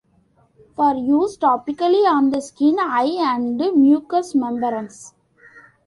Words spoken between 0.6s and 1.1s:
For